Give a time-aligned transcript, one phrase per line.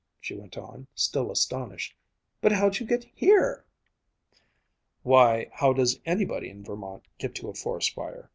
[0.19, 1.95] She went on, still astonished,
[2.41, 3.65] "But how'd you get here?"
[5.03, 8.27] "Why, how does anybody in Vermont get to a forest fire?"